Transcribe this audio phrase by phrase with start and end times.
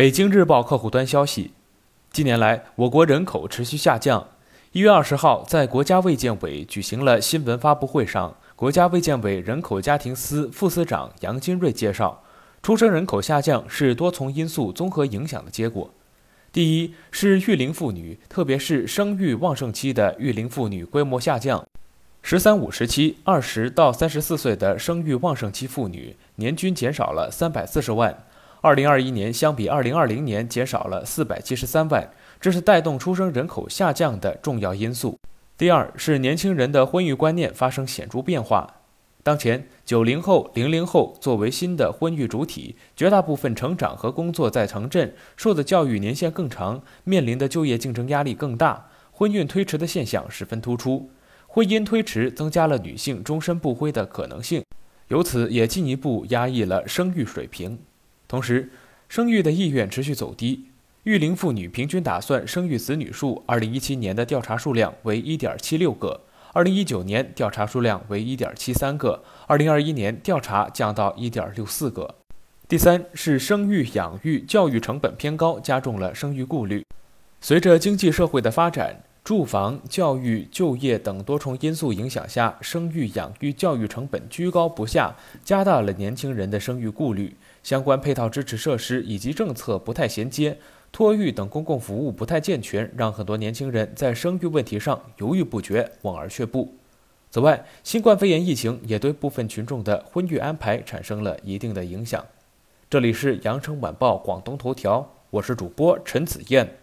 [0.00, 1.50] 北京日报客户端消息，
[2.10, 4.28] 近年来我国人口持续下降。
[4.72, 12.22] 一月二十号，在国家卫健委举行了新闻发布会上，国家卫健委人口家庭司副司长杨金瑞介绍，
[12.62, 15.90] 出生人口下降是多重因素综合影响的结果。
[16.50, 21.62] 第一是育龄妇女，特别是生育旺盛期的育龄妇女规模下降。
[22.24, 28.24] “十三五”时期，二十到三十四岁的生育旺盛期妇女年均减少了三百四十万。
[28.62, 35.18] 二零二一年相比二零二零年减少了四百七十三万，这是带动出生人口下降的重要因素。
[35.56, 38.76] 第二是年轻人的婚育观念发生显著变化。
[39.22, 51.10] 当前，九零后、零零后作为新的婚育主体，绝大部分成长和工作在城镇，受的教育年限更长，面临的就业竞争压力更大，婚孕推迟的现象十分突出。
[51.46, 54.62] 婚姻推迟增加了女性终身不婚的可能性，
[55.08, 57.78] 由此也进一步压抑了生育水平。
[58.30, 58.70] 同时，
[59.08, 60.66] 生育的意愿持续走低。
[61.02, 66.20] 育龄妇女平均打算生育子女数，二零一七年的调查数量为一点七六个，
[66.52, 72.14] 二零一九年调查数量为一点七三个，二零二一年调查降到一点六四个。
[72.68, 76.86] 第三是生育、养育、教育成本偏高，加重了生育顾虑。
[77.40, 79.02] 随着经济社会的发展。
[79.22, 87.36] 住房、教育、就业等多重因素影响下，生育、养育、教育成本居高不下，加大了年轻人的生育顾虑。
[87.62, 90.56] 相关配套支持设施以及政策不太衔接，
[90.90, 96.74] 托育等公共服务不太健全，让很多年轻人在生育问题上犹豫不决、望而却步。
[97.30, 102.24] 此外，新冠肺炎疫情也对部分群众的婚育安排产生了一定的影响。
[102.88, 106.79] 这里是羊城晚报广东头条，我是主播陈子燕。